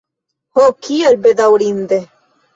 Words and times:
Ho, 0.61 0.69
kiel 0.87 1.19
bedaŭrinde! 1.27 2.03